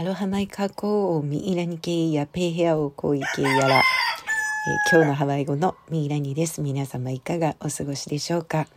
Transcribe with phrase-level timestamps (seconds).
[0.00, 3.82] アロハマイカコーミイラニ系やペイヘアオコイ系やら、えー、
[4.92, 6.60] 今日のハワイ語のミイラニです。
[6.60, 8.68] 皆様いかがお過ごしでしょうか。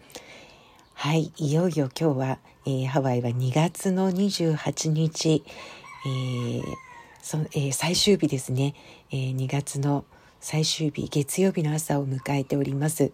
[0.96, 5.44] はい、いよいよ今日は、えー、ハワイは2月の28日、
[6.08, 6.64] えー
[7.22, 8.74] そえー、最終日ですね、
[9.12, 10.06] えー、2月の
[10.40, 13.12] 最終日月曜日の朝を迎えております、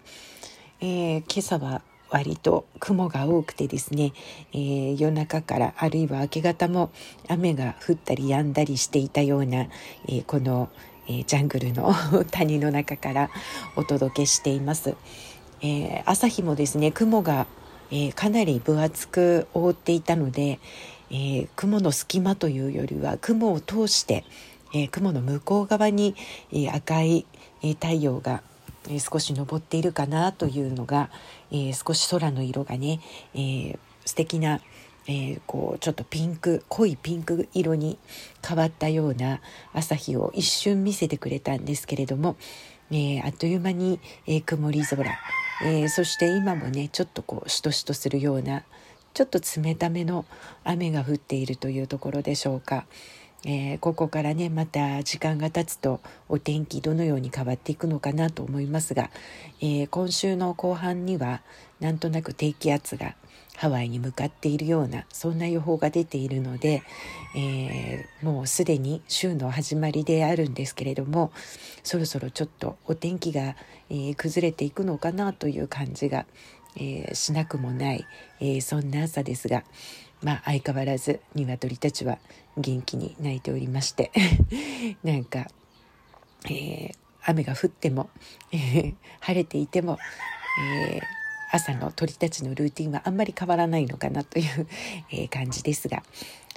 [0.79, 4.13] えー、今朝は割と雲が多くてですね、
[4.53, 6.91] えー、夜中からあるいは明け方も
[7.27, 9.67] 雨が降ったり止んだりしていたような、
[10.07, 10.69] えー、この、
[11.07, 11.93] えー、ジャングルの
[12.31, 13.29] 谷の中から
[13.75, 14.95] お届けしています。
[15.59, 17.47] え朝日もですね雲が、
[17.89, 20.59] えかなり分厚く覆っていたので、
[21.09, 24.23] え雲の隙間というよりは雲を通して、
[24.75, 26.15] え雲の向こう側に、
[26.53, 27.25] え赤い、
[27.63, 28.43] え太陽が
[28.89, 31.09] え少し昇っているかなというのが、
[31.51, 32.99] えー、少し空の色がね、
[33.33, 34.61] えー、素敵な、
[35.07, 37.97] え、こうちょっとピンク濃いピンク色に
[38.45, 39.39] 変わったような
[39.73, 42.35] 朝日を一瞬見せてくれたんですけれども、
[42.91, 45.05] え、あっという間に、え、曇り空、
[45.63, 48.63] え、そして今もねちょっとこうしとしとするような
[49.17, 50.25] ちょっと冷ための
[50.63, 52.85] 雨が降っているというところでしょうか。
[53.49, 59.09] えー、ここからねまた時間が経つとお天気どのように変わっていくのかなと思いますが、
[59.61, 61.41] えー、今週の後半には
[61.79, 63.15] なんとなく低気圧が
[63.55, 66.83] ハワイに向かっているようなそんな予報が出ているので、
[67.37, 71.31] えー、もうすでに週の始まりであるんですけれども
[71.83, 73.55] そろそろちょっとお天気が、
[73.89, 76.25] え崩れていくのかなという感じが、
[76.75, 78.05] えしなくもない、
[78.41, 79.63] えそんな朝ですが。
[80.21, 82.17] まあ相変わらず鶏たちは
[82.57, 84.11] 元気に鳴いておりまして
[85.03, 85.47] なんか、
[86.45, 88.09] えー、雨が降っても、
[88.51, 89.97] え、 晴れていても、
[90.89, 91.01] えー、
[91.51, 94.67] 朝の鳥たちのルーティンはあんまり変わらないのかなという、
[95.11, 96.03] え感じですが。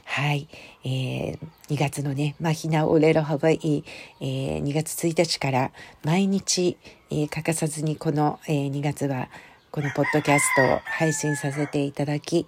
[0.05, 0.49] はい、
[0.83, 3.85] えー、2月のね、マヒナオレロハワイ、
[4.21, 5.71] えー、2月1日から
[6.03, 6.77] 毎日、
[7.11, 9.29] えー、欠かさずにこの、えー、2月は
[9.73, 12.45] このポッドキャストを配信させていただき、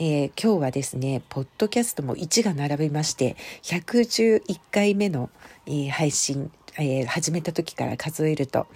[0.00, 5.30] えー、今日はですね、ポッドキャストも1が並びまして、111回目の、
[5.66, 8.66] えー、配信、えー、始めた時から数えると、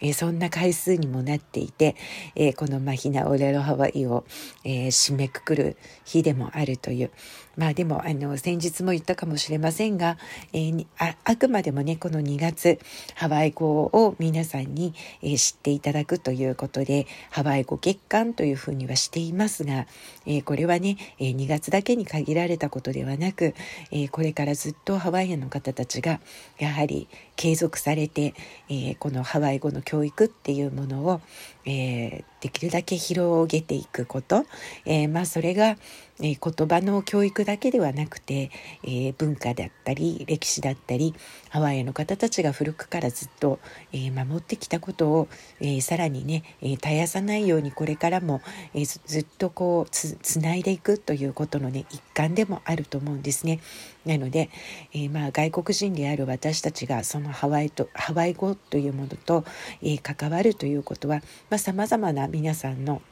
[0.00, 1.96] えそんな回数にもなっていて、
[2.34, 4.24] えこのマヒナ・オレロ・ハワイを、
[4.64, 7.10] え締めくくる日でもあるという、
[7.56, 10.18] まあでも、あの、先日も言ったかもしれませんが、
[10.52, 12.78] えー、ああくまでもね、この2月、
[13.14, 19.86] ハワイ語を皆さんに、えー、知っていただくということで、ハワイ語月間というふうにはしていますが、
[20.26, 23.54] えー、これはね、え2月だけに限られたことではなく、
[23.92, 26.20] えこれからずっとハワイアの方たちが、
[26.58, 28.34] やはり継続されて、
[28.68, 31.20] えこのハワイ語の教育っていうものを、
[31.66, 34.44] えできるだけ広げていくこと、
[34.84, 35.76] えまあそれが、
[36.22, 38.50] え言葉の教育だけではなくて、
[38.84, 41.12] えー、文化だったり歴史だったり
[41.50, 43.58] ハワイの方たちが古くからずっと、
[43.92, 45.28] えー、守ってきたことを、
[45.60, 48.42] えー、さらにね、え絶やさないようにこれからも、
[48.74, 53.60] えずっとこうつつないでいくということのね一環でもあると思うんですね。
[54.06, 54.50] なので、
[54.92, 59.44] えまあ、外国人である私たちがそのハワイとハワイ語というものと、
[59.82, 61.22] え関わるということは
[61.58, 63.02] さまざ、まな皆さんの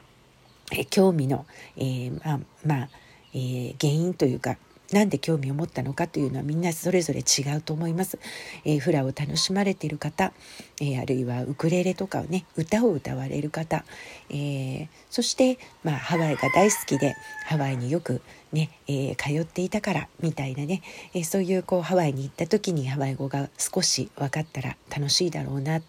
[0.90, 1.46] 興味の、
[1.76, 2.88] えー、まあ、まあ、
[3.34, 4.56] えー、原因というか
[4.92, 8.18] なんで興味を持ったのかというのはみんなそれぞれ違うと思います。
[8.64, 10.32] えー、フラを楽しまれている方、
[10.80, 13.84] えー、あるいはウクレレとかをね歌を歌われる方、
[14.28, 17.14] えー、そして、まあ、ハワイが大好きで
[17.46, 18.20] ハワイによく
[18.52, 20.82] ね、え通っていたからみたいなね、
[21.14, 25.80] えそういうこうハワイに行った時にハワイ語が少し分かったら楽しいだろうな、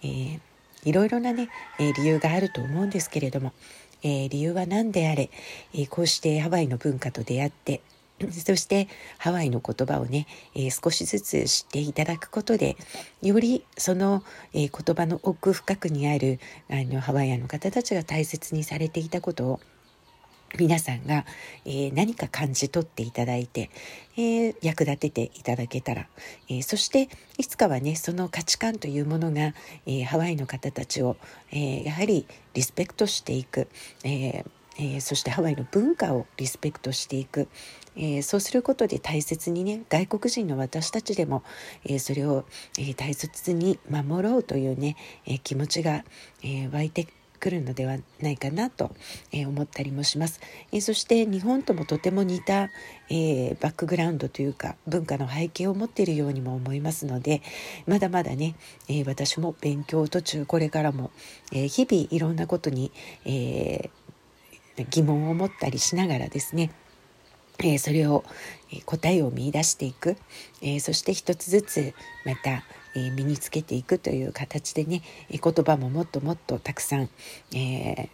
[0.00, 0.38] え
[0.84, 1.48] いろいろなね、
[1.80, 3.52] え理由があると思うんですけれども
[4.04, 5.30] えー、理由は何であれ、
[5.74, 7.80] えー、こうしてハワイの文化と出会って
[8.30, 8.86] そして
[9.18, 12.76] ハワイの言葉をね、えー、少しずつ知っていただくことで
[13.22, 14.22] よりその、
[14.52, 16.38] え、言葉の奥深くにある
[16.70, 19.60] あのハワイアンの方たちが大切にされていたことを
[20.58, 21.24] 皆さんが、
[21.64, 23.70] えー、何か感じ取っていただいて、
[24.16, 26.06] えー、役立てていただけたら、
[26.48, 27.08] えー、そして
[27.38, 29.54] いつかはねその価値観というものが、
[29.86, 31.16] えハワイの方たちを、
[31.50, 33.68] えやはりリスペクトしていく、
[34.04, 34.44] え
[34.78, 37.48] えそしてハワイの文化をリスペクトしていく、
[37.96, 41.42] えそうすることで大切にね外国人の私たちでも、
[41.84, 42.44] えそれを、
[42.78, 44.96] え大切に守ろうというね、
[45.26, 46.04] え気持ちが、
[46.42, 47.08] え湧いて
[47.44, 48.90] くるのではないかなと、
[49.30, 50.40] え思ったりもします、
[50.72, 52.70] えそして日本ともとても似た、
[53.10, 57.42] えバックグラウンドというか文化の背景を持っているようにも思いますので
[57.86, 58.54] まだまだね、
[58.88, 61.10] え私も勉強途中これからも、
[61.52, 62.90] え日々いろんなことに、
[63.26, 63.90] え
[64.88, 66.70] 疑問を持ったりしながらですね
[67.62, 68.24] え、それを、
[68.72, 70.16] え答えを見いだしていく、
[70.62, 71.94] え、そして一つずつ
[72.24, 72.64] また、
[72.94, 77.08] え身につけていくという形でね、言葉ももっともっとたくさん、
[77.54, 78.08] え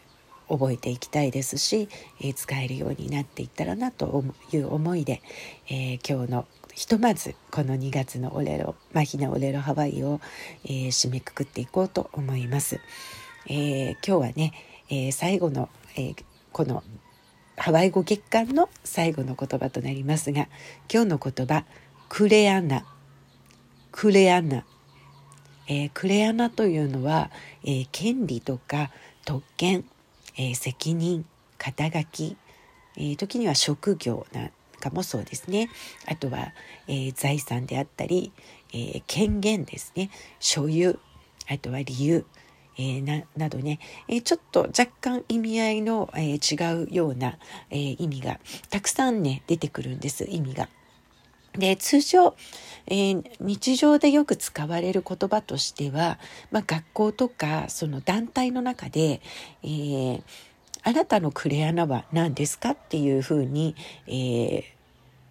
[0.48, 1.88] 覚えていきたいですし、
[2.20, 5.22] え使えるようになっていったらなという思いで、
[5.68, 10.20] え今日のひとまずこの2月のオレロマヒナオレロハワイを、
[10.64, 12.80] え、締めくくっていこうと思います。
[13.46, 14.52] えー、今日はね、
[14.88, 16.14] えー、最後の、え
[16.52, 16.82] この
[17.56, 20.48] ハワイ語月間の最後の言葉となりますが
[20.92, 21.64] 今日の言葉
[22.08, 22.86] クレアナ
[23.92, 24.64] クレアナ、
[25.68, 27.30] えー、クレアナというのは、
[27.64, 28.90] えー、権利とか
[29.24, 29.84] 特権、
[30.36, 31.24] えー、責任
[31.58, 32.36] 肩書き、
[32.96, 34.50] えー、時には職業なん
[34.80, 35.70] かもそうですね。
[36.06, 36.52] あとは、
[36.88, 38.32] えー、財産であったり、
[38.72, 40.10] えー、権限ですね。
[40.38, 40.98] 所有
[41.48, 42.24] あとは理由
[42.78, 43.78] えー、ななどね、
[44.08, 47.38] えー、ちょっと若干意味合いの、えー、違うような、
[47.68, 48.40] え意味が
[48.70, 50.68] たくさんね出てくるんです意味が。
[51.54, 52.36] で通常、
[52.86, 56.18] え日常でよく使われる言葉としては、
[56.50, 59.20] まあ、学校とかその団体の中で、
[59.62, 60.22] え
[60.82, 63.74] あなたのクレアナは何ですかっていうふうに、
[64.06, 64.74] え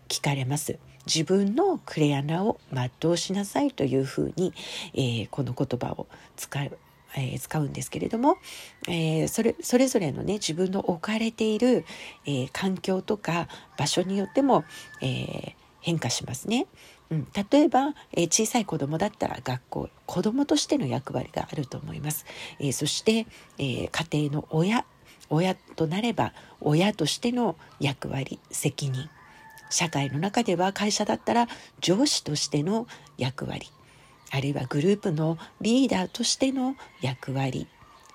[0.09, 0.77] 聞かれます。
[1.05, 4.53] 自分のクレアナを全うしなさいというふうに、
[4.93, 6.77] えー、この言葉を使う
[7.15, 8.37] えー、使うんですけれども、
[8.87, 11.83] えー、それそれぞれのね自分の置かれている、
[12.25, 14.63] えー、環境とか場所によっても、
[15.01, 16.67] え変化しますね。
[17.09, 22.25] うん、例えば、え小さい子供だったら学校子供としての役割があると思います。
[22.59, 23.25] えそして、
[23.57, 24.85] え家庭の親
[25.29, 29.09] 親となれば親としての役割責任
[29.69, 31.47] 社会の中では会社だったら
[31.79, 32.87] 上司としての
[33.17, 33.69] 役割
[34.31, 37.67] あるいはグループのリーダーとしての役割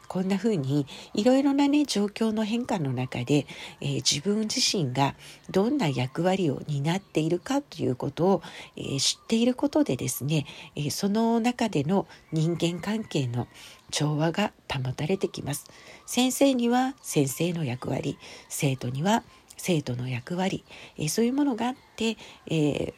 [0.09, 3.47] こんな風にいろいろなね状況の変化の中で、
[3.81, 5.15] えー、自分自身が
[5.51, 8.43] どんな役割を担っているかということを、
[8.77, 10.47] えー、知っていることでですね、
[10.77, 13.49] えー、その中での人間関係の
[13.91, 15.67] 調和が保たれてきます
[16.07, 18.19] 先生には先生の役割
[18.49, 19.23] 生徒には
[19.57, 20.63] 生徒の役割、
[20.99, 22.19] えそういうものがあって、
[22.51, 22.93] え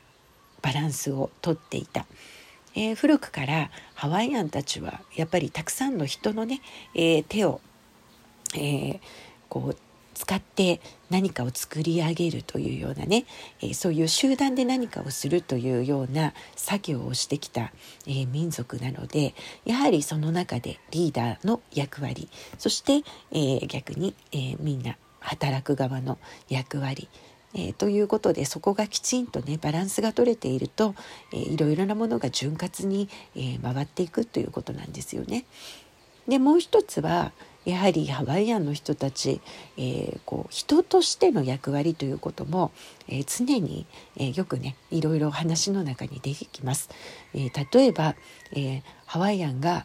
[0.62, 2.06] バランスをとっていた。
[2.76, 6.61] えー、古くからハワイアンたちはやっぱりたくさんの人のね、
[6.94, 7.61] えー、手を、
[8.55, 9.00] えー、
[9.49, 9.76] こう
[10.14, 10.81] 使って
[11.11, 13.26] 何かを作り上げるというようなね、
[13.61, 17.73] えー、そういう集団で何かをするというような作業をしてきた、
[18.06, 19.34] えー、民族なので
[19.64, 23.02] やはりその中でリーダーの役割そして、
[23.32, 26.19] えー、逆に、えみんな働く側の
[26.49, 27.08] 役割
[27.56, 30.94] えー、ということでそこがきちんとねバランスが取れていると、
[31.32, 35.47] えー、いろいろなものが潤滑に、えー、回っていくということなんですよね。
[36.29, 37.32] でもう一つは
[37.64, 39.41] やはりハワイアンの人たち、
[39.76, 42.73] えー、こう人としての役割ということも、
[43.08, 43.87] えー、常に、
[44.17, 46.91] えー、よくねいろいろ話の中に出てきます。
[47.35, 48.14] え例えば、
[48.53, 49.85] えハワイアンが、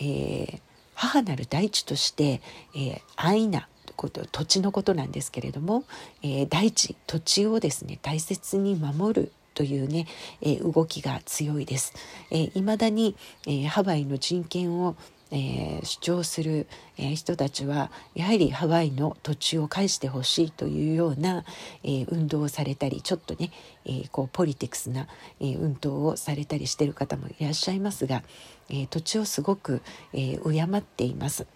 [0.00, 0.60] え
[0.94, 2.40] 母なる大地として、
[2.76, 3.68] えアイナ
[4.02, 5.84] こと土地のことなんですけれども、
[6.22, 10.06] えー、大地土地をですね大切に守るというね、
[10.40, 11.94] えー、動きが強いです。
[12.30, 13.14] えー、だに、
[13.46, 14.96] えー、ハワイの人権を
[15.34, 16.66] えー、主張する、
[16.98, 21.46] えー、人たちはやはりハワイの土地を返してほしいというような、
[21.84, 23.50] えー、運動をされたりちょっとね、
[23.86, 25.08] えこうポリティクスな、
[25.40, 28.22] え運動をされたりしてる方もいらっしゃいますが、
[28.68, 29.80] え土地をすごく、
[30.12, 31.46] え敬っています。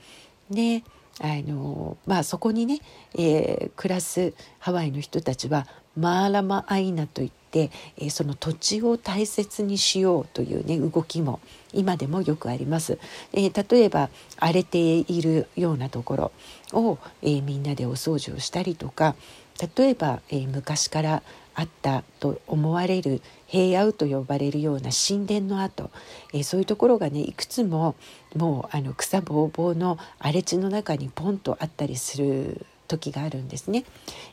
[0.50, 0.82] で
[1.20, 2.80] あのまあ、そこにね、
[3.14, 11.40] えー、暮らすハワイの人たちはマーラマアイナといって、えー、その土地を大切にしようというね動きも
[11.72, 12.98] 今でもよくあります。
[13.32, 16.32] えー、例えば荒れているようなところ
[16.72, 19.14] を、えみんなでお掃除をしたりとか
[19.76, 21.22] 例えば、え昔から
[21.56, 25.90] あったと思われる平野と呼ばれるような神殿の跡、
[26.34, 27.96] えー、そういうところがねいくつも
[28.36, 33.84] もうあの草ぼうぼうの荒れ地の中にポンとあったりする時があるんですね。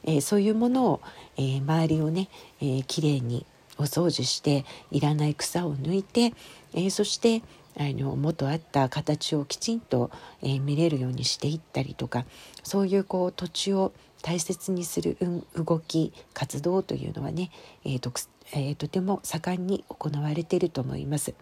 [0.04, 1.02] えー、そういうものを、
[1.38, 2.28] えー、周りをね、
[2.62, 3.46] えー、きれいに
[3.78, 6.34] お掃除していらない草を抜いて、
[6.74, 7.42] え、そして
[7.78, 10.12] あの元あった形をきちんと、
[10.42, 12.26] え、見れるようにしていったりとか
[12.64, 15.18] そういうこう土地を大切にする
[15.54, 17.52] 動き活動というのはね、
[17.86, 18.12] えーと
[18.54, 21.36] えー、とても盛んに行われていると思います。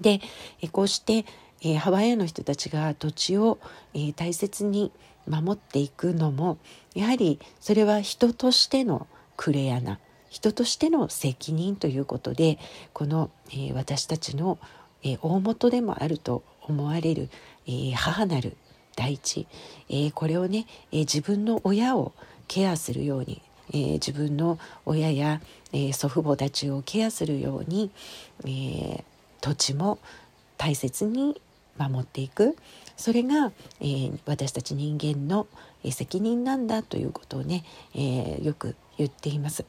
[0.00, 0.20] で、
[0.60, 1.26] えこうして、
[1.62, 3.58] えー、ハワイアの人たちが土地を、
[3.94, 4.90] えー、大切に
[5.28, 6.58] 守っていくのも
[6.94, 9.06] やはりそれは人としての
[9.36, 12.58] クレアな人としての責任ということで
[12.92, 14.58] この、えー、私たちの、
[15.02, 17.28] え大元でもあると思われる、
[17.66, 18.56] え母なる
[18.96, 19.46] 大地、
[19.88, 22.12] えー、これをね、えー、自分の親を
[22.48, 25.40] ケアするようにえー、自分の親や、
[25.72, 27.90] えー、祖父母たちをケアするように、
[28.44, 29.04] えー、
[29.40, 29.98] 土地も
[30.56, 31.40] 大切に
[31.78, 32.56] 守っていく
[32.96, 35.46] それが、えー、私たち人間の
[35.90, 39.64] 責任なんだということをね、えー、よく言っています。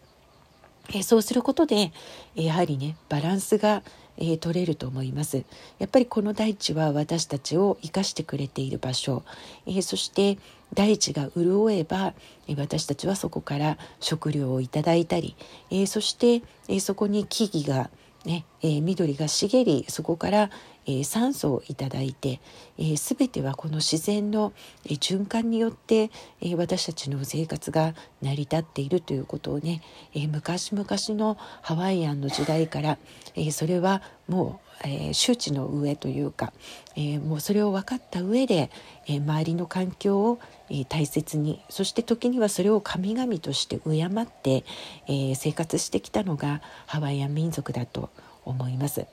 [0.90, 1.92] えー、そうすることで
[2.34, 3.84] やはりねバランスが、
[4.18, 5.44] えー、取れると思います。
[5.80, 9.24] やっぱりこの大地は私たちを生かしてくれている場所、
[9.66, 10.38] えー、そして
[10.74, 12.14] 大地が潤えば
[12.58, 15.36] 私たちはそこから食料をいただいたり、
[15.72, 17.90] え、そして、え、そこに木々が
[18.28, 20.50] ね、えー、緑が茂りそこから、
[20.86, 22.42] えー、酸素をいただいて、
[22.78, 24.52] えー、全てはこの自然の、
[24.86, 29.82] えー、循環によって、えー、私たちの生活が成り立っているということをね、
[30.14, 30.86] えー、昔々
[31.18, 32.98] のハワイアンの時代から、
[33.36, 36.52] えー、それはもう、えー、周知の上というか、
[36.98, 38.70] えー、もうそれを分かった上で、
[39.08, 44.64] えー、周りの環境を、えー、大切にそして時にはそれを神々として敬って、
[45.08, 48.10] えー、生活してきたのがハワイアン民族だと
[48.46, 49.06] 思います。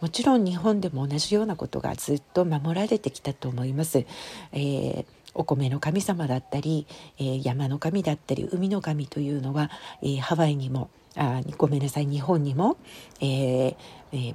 [0.00, 4.04] もちろん日本でも同じようなことがずっと守られてきたと思います。
[4.52, 6.86] えーお米の神様だったり、
[7.18, 9.70] えー、山の神だったり海の神というのは、
[10.02, 12.76] えー、ハワイにもあごめんなさい日本にも、
[13.18, 13.76] えー
[14.12, 14.34] えー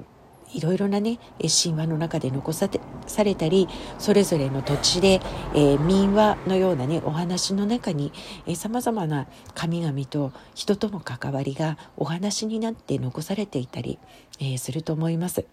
[0.53, 2.69] いろいろなね神話の中で残さ
[3.05, 3.67] されたり
[3.99, 5.21] それぞれの土地で、
[5.53, 8.11] えー、民話のようなねお話の中に
[8.55, 13.99] さまざまな神々と人との関わりがお話になって残されていたり、
[14.39, 15.45] えー、すると思います。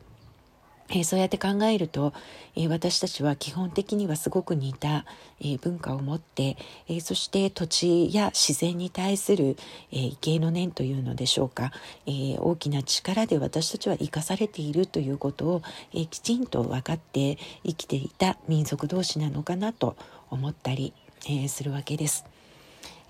[0.91, 2.13] えー、そうやって考えると、
[2.57, 5.07] えー、私たちは基本的にはすごく似た、
[5.41, 6.57] えー、文化を持って、
[6.89, 9.57] えそして土地や自然に対する、
[9.93, 11.73] えー、芸の念というのでしょうか、
[12.07, 15.63] え大きな力で私たちは生かされているということを、
[15.95, 19.97] えきちんと分かって生きていた民族同士なのかなと
[20.31, 20.93] 思ったり、
[21.29, 22.27] えするわけです。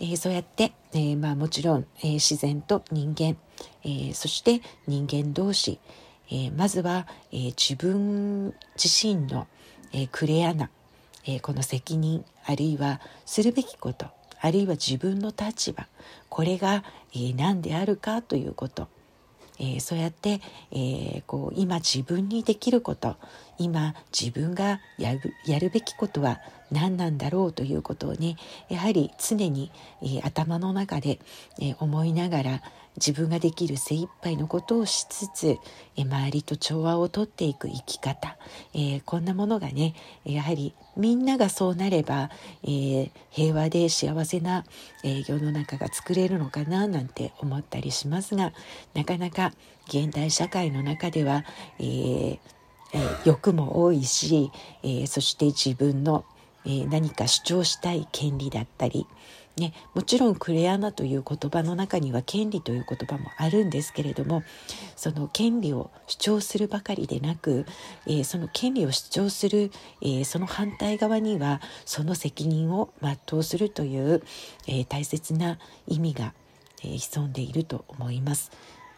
[0.01, 3.37] えー、そうやって、えー、まあ、もちろん、えー、自然と人間、
[3.85, 5.79] えそして人間同士、
[6.31, 9.47] えー、まずは、えー、自分自身の、
[9.93, 10.71] えー、クレアな、
[11.27, 14.07] えこの責任あるいはするべきこと
[14.41, 15.87] あるいは自分の立場
[16.29, 18.89] これが、え何であるかということ、
[19.59, 20.41] えそうやって、
[20.71, 23.17] えこう今自分にできること
[23.57, 26.41] 今自分がやるやるべきことは
[26.75, 28.37] 何なんだろうということをね
[28.69, 29.71] やはり常に、
[30.03, 31.21] え頭の中で、
[31.61, 32.63] え思いながら
[32.97, 35.57] 自分ができる精一杯のことをしつつ、
[35.97, 38.37] え周りと調和をとっていく生き方、
[38.75, 42.31] え、こんなものがねやはりみんながそうなれば、
[42.63, 44.65] え、平和で幸せな、
[45.03, 48.53] え、世の中が作れるのかななんて思ったりしますが
[48.95, 49.53] なかなか
[49.89, 51.45] 現代社会の中では、
[51.79, 52.39] え
[53.25, 54.53] 欲も多いし、
[54.83, 56.25] えそして自分の、
[56.67, 59.07] え何か主張したい権利だったり、
[59.57, 64.43] ね、もちろんクレアナという言葉の中には権利という言葉もあるんですけれども
[64.97, 67.65] その権利を主張するばかりでなく、
[68.07, 69.71] えー、その権利を主張する、
[70.03, 74.23] えー、その反対側にはその責任を全うするという、
[74.67, 76.35] えー、大切な意味が、
[76.83, 78.51] え潜んでいると思います。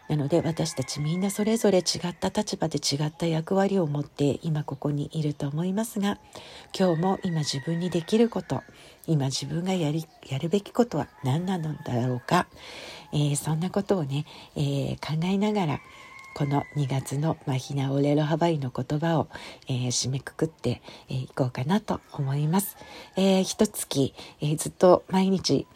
[0.08, 6.18] なので私たちみんなそれぞれ違った立場で違った役割を持って今ここにいると思いますが
[6.78, 8.62] 今日も今自分にできること
[9.06, 12.46] 今自分がやりやるべきことは何なのだろうか、
[13.12, 15.80] えー、そんなことをね、えー、考えながら
[16.36, 19.28] この2月のマヒナオレロハバイの言葉を、
[19.68, 22.76] えー、締めくくってい、えー、こうかなと思います。
[23.16, 25.66] えー、一月、えー、ずっと毎日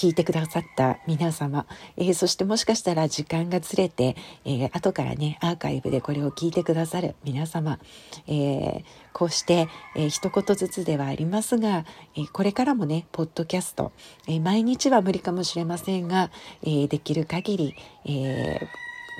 [0.00, 1.66] 聞いてくださった皆様、
[1.98, 4.16] えー、そしてもしかしたら時間がずれて、
[4.46, 7.78] えー、後からね、アーカイブでこれを聞いてくださる皆様、
[8.26, 11.84] えー、こうして、えー、一言ずつではありますが、
[12.16, 13.92] えこれからもね、ポッドキャスト、
[14.26, 16.30] え毎日は無理かもしれませんが、
[16.62, 17.74] えできる限り、
[18.06, 18.58] え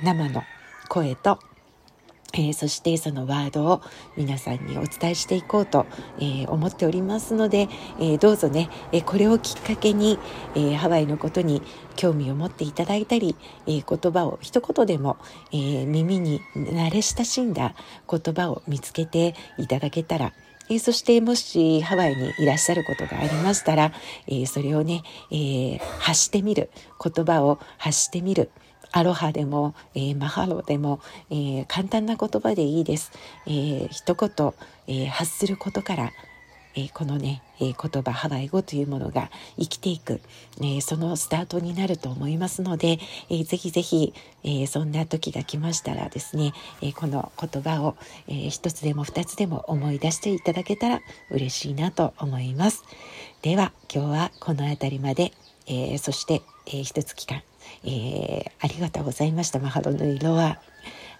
[0.02, 0.42] 生の
[0.88, 1.40] 声と
[2.34, 3.82] えー、そしてそのワードを
[4.16, 5.86] 皆さんにお伝えしていこうと、
[6.18, 7.68] えー、思っておりますので、
[7.98, 10.18] えー、どうぞね、えこれをきっかけに、
[10.54, 11.62] えハワイのことに
[11.96, 15.16] 興味を持っていただいたり、え言葉を一言でも、
[15.52, 17.74] え耳に慣れ親しんだ
[18.08, 20.32] 言葉を見つけていただけたら
[20.70, 23.92] えそしてもしハワイにいらっしゃることがありましたら、
[24.28, 26.70] えそれをね、え発してみる
[27.02, 28.50] 言葉を発してみる
[28.92, 33.12] アロハでも、えー、マハロでも、えー、簡単な言葉でいいです。
[33.46, 34.52] えー、一言、
[34.88, 36.12] え発することから、
[36.76, 40.20] えこのね、え言葉ハワイ語というものが生きていく、
[40.62, 47.96] えそのスタートになると思いますので、えぜひぜひ、えそんな時が来ましたらですね、えこの言葉を、
[48.28, 52.84] え一つでも二つでも思い出していただけたら嬉しいなと思います。
[53.42, 55.32] では今日はこの辺りまで、
[55.66, 57.42] えそして、えー、一月間、
[57.84, 60.58] えー、ありがとうございましたマハロの色は。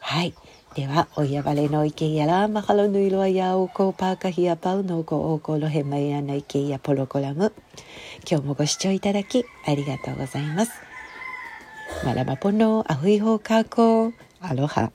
[0.00, 0.35] はい。
[0.75, 7.52] ではおやばれのいけやらマハロの色はやおこパーカヒアパウノコオコロヘマヤのいけやポロコラム。
[8.30, 10.73] 今日もご視聴いただきありがとうございます。
[12.04, 14.92] マラマポのアフイホーカーコーアロハ。